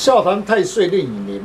[0.00, 1.42] 笑谈太岁令乙年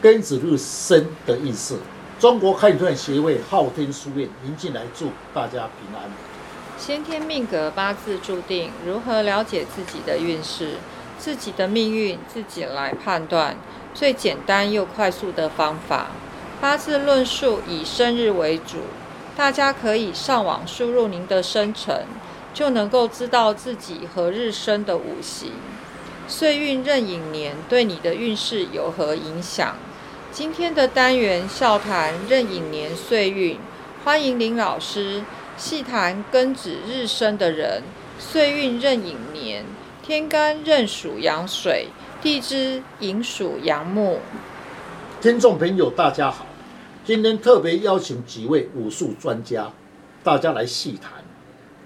[0.00, 1.80] 庚子日生的意思。
[2.20, 6.08] 中国汉传协会昊天书院林进来祝大家平安。
[6.78, 10.74] 先天命格八字注定，如何了解自己的运势、
[11.18, 13.56] 自己的命运，自己来判断。
[13.94, 16.06] 最简单又快速的方法，
[16.60, 18.76] 八字论述以生日为主，
[19.36, 22.06] 大家可以上网输入您的生辰，
[22.54, 25.50] 就能够知道自己何日生的五行。
[26.28, 29.74] 岁运壬寅年对你的运势有何影响？
[30.30, 33.58] 今天的单元笑谈壬寅年岁运，
[34.04, 35.22] 欢迎林老师
[35.56, 37.82] 细谈庚子日生的人，
[38.18, 39.64] 岁运壬寅年，
[40.02, 41.88] 天干壬属阳水，
[42.20, 44.20] 地支寅属阳木。
[45.22, 46.46] 听众朋友，大家好，
[47.06, 49.72] 今天特别邀请几位武术专家，
[50.22, 51.24] 大家来细谈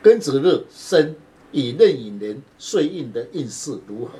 [0.02, 1.14] 庚子日生。
[1.52, 4.12] 以壬寅年岁运的运势如何？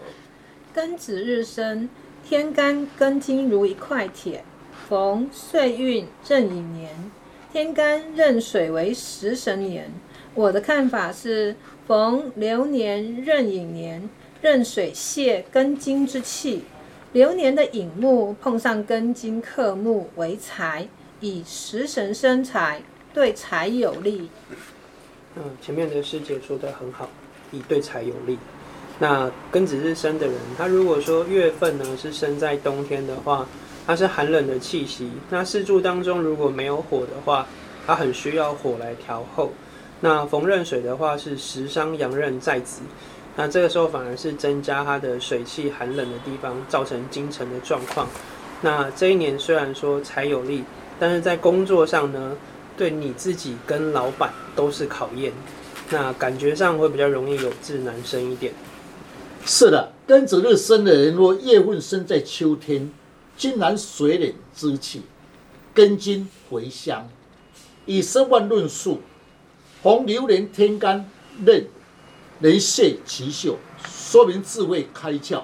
[0.75, 1.89] 庚子日生，
[2.27, 4.45] 天干庚金如一块铁，
[4.89, 7.11] 逢岁运壬寅年，
[7.51, 9.91] 天干壬水为食神年。
[10.35, 14.09] 我的看法是，逢流年壬寅年，
[14.41, 16.65] 壬水泄庚金之气，
[17.13, 20.89] 流年的寅木碰上庚金克木为财，
[21.21, 24.29] 以食神生财，对财有利。
[25.35, 27.09] 嗯，前面的师姐说的很好。
[27.53, 28.37] 以对财有利。
[28.99, 33.47] 那庚子日生的人，他如果说月份呢是生在冬天的话，
[33.87, 35.11] 他是寒冷的气息。
[35.31, 37.47] 那四柱当中如果没有火的话，
[37.87, 39.51] 他很需要火来调候。
[40.01, 42.83] 那逢壬水的话是食伤阳刃在子，
[43.37, 48.07] 那这个时候反而是增加他的水气寒冷的地方，造成金沉的状况。
[48.61, 50.63] 那这一年虽然说财有利，
[51.01, 52.37] 但是在工作上呢，
[52.77, 55.33] 对你自己跟老板都是考验。
[55.93, 58.54] 那感觉上会比较容易有志难生一点。
[59.45, 62.90] 是的，庚子日生的人，若月份生在秋天，
[63.37, 65.03] 金然水冷之气，
[65.75, 67.06] 根金回乡。
[67.84, 69.00] 以生万论述，
[69.83, 71.05] 逢流年天干
[71.44, 71.67] 任
[72.41, 75.43] 人泄其秀，说明智慧开窍，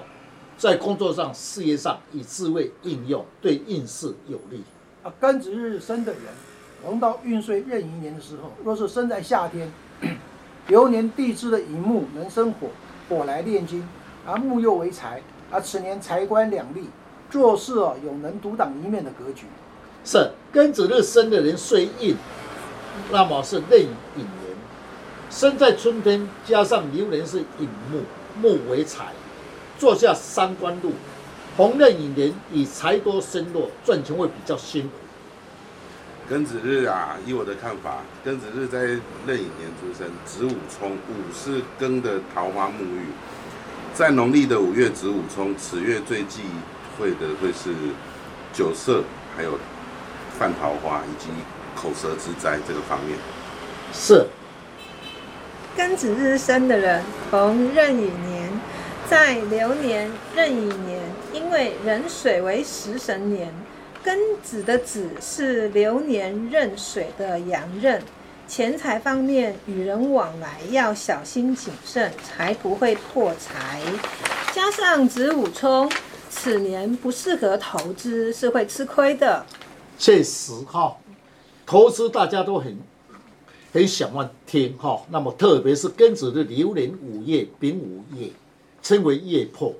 [0.57, 4.63] 在工作上、事业上以智慧应用，对运势有利。
[5.03, 6.21] 啊，庚子日生的人，
[6.83, 9.71] 逢到运岁壬寅年的时候，若是生在夏天。
[10.69, 12.67] 流年地支的寅木能生火，
[13.09, 13.83] 火来炼金，
[14.25, 15.19] 而木又为财，
[15.49, 16.87] 而此年财官两立，
[17.31, 19.47] 做事哦有能独当一面的格局。
[20.05, 22.15] 是庚子日生的人岁印，
[23.11, 24.27] 那么是壬寅年，
[25.31, 28.03] 生在春天，加上流年是寅木，
[28.39, 29.07] 木为财，
[29.79, 30.91] 坐下三官禄，
[31.57, 34.89] 红壬寅年以财多身弱，赚钱会比较辛苦。
[36.29, 38.81] 庚子日啊，以我的看法，庚子日在
[39.25, 43.07] 壬寅年出生，子午冲，午是庚的桃花沐浴，
[43.95, 46.43] 在农历的五月子午冲，此月最忌
[46.99, 47.73] 讳的会是
[48.53, 49.03] 酒色，
[49.35, 49.57] 还有
[50.37, 51.29] 犯桃花以及
[51.75, 53.17] 口舌之灾这个方面。
[53.91, 54.27] 是。
[55.75, 58.51] 庚子日生的人，逢壬寅年，
[59.09, 61.01] 在流年壬寅年，
[61.33, 63.51] 因为壬水为食神年。
[64.03, 68.01] 庚子的子是流年壬水的阳刃，
[68.47, 73.81] 钱财方面与人往来要小心谨慎，才不会破财。
[74.53, 75.91] 加上子午冲，
[76.29, 79.45] 此年不适合投资，是会吃亏的。
[79.97, 80.95] 确实哈，
[81.65, 82.79] 投资大家都很
[83.73, 85.01] 很想望天哈。
[85.09, 88.29] 那么特别是庚子的流年午夜丙午夜，
[88.81, 89.73] 称为夜破，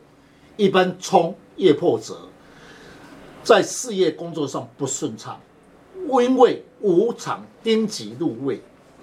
[0.58, 2.18] 一般冲夜破者。
[3.44, 5.40] 在事业工作上不顺畅，
[6.08, 8.62] 因为五场丁己入位，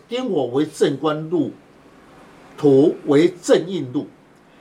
[0.09, 1.51] 丁火为正官入，
[2.57, 4.07] 土为正印入，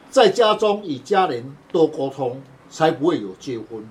[0.10, 3.88] 在家中与家人多沟通，才不会有结婚。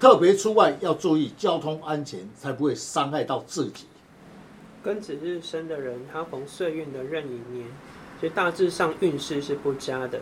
[0.00, 3.84] 特别出外要注意交通安全，才不会伤害到自己。
[4.84, 7.66] 庚子日生的人，他逢岁运的壬寅年，
[8.20, 10.20] 所以大致上运势是不佳的。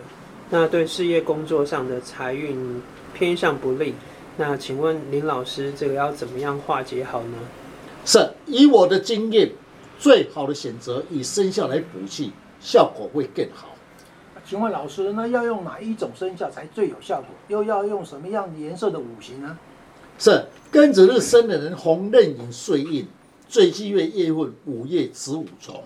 [0.49, 3.95] 那对事业工作上的财运偏向不利。
[4.39, 7.39] 那请问林老师，这个要怎么样化解好呢？
[8.05, 9.51] 是以我的经验，
[9.99, 13.69] 最好的选择以生肖来补气，效果会更好。
[14.45, 17.29] 请问老师，那要用哪一种生肖才最有效果？
[17.49, 19.59] 又要用什么样颜色的五行呢？
[20.19, 23.09] 是庚子日生的人，红壬寅岁印，
[23.49, 25.83] 最忌月夜份午夜子午冲。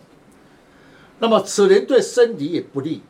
[1.20, 3.00] 那么此人对身体也不利，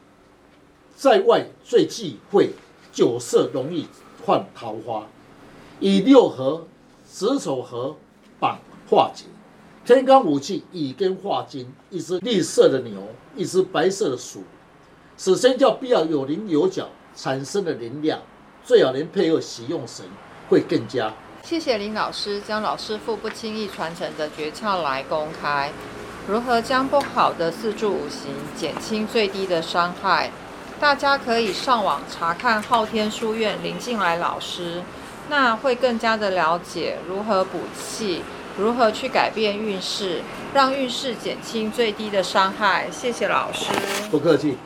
[0.95, 2.51] 在外最忌讳
[2.93, 3.87] 酒色，容易
[4.25, 5.07] 犯桃花。
[5.81, 6.67] 以六合、
[7.09, 7.97] 子丑合
[8.39, 9.25] 绑化解，
[9.83, 13.03] 天干五气乙根化金，一只绿色的牛，
[13.35, 14.45] 一只白色的鼠，
[15.17, 16.87] 此生叫必要有棱有角，
[17.17, 18.21] 产生的能量，
[18.63, 20.05] 最好能配合使用神，
[20.51, 21.15] 会更加。
[21.43, 25.73] 谢谢林老师将老师傅不轻易传承的诀窍来公开，
[26.29, 30.31] 如何将不好的四柱五行减轻最低的伤害？
[30.79, 34.83] 大家可以上网查看昊天书院林静来老师，
[35.31, 38.23] 那会更加的了解如何补气，
[38.59, 40.23] 如何去改变运势，
[40.53, 42.89] 让运势减轻最低的伤害。
[42.91, 43.73] 谢谢老师。
[44.11, 44.59] 不客气。